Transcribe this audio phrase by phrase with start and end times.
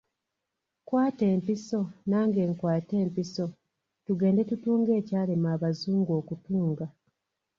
[0.87, 3.45] Kwata empiso nange nkwate empiso
[4.05, 6.85] tugende tutunge ekyalema abazungu okutunga.